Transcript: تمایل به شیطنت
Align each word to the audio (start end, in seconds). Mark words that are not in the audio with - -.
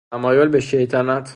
تمایل 0.11 0.47
به 0.47 0.59
شیطنت 0.59 1.29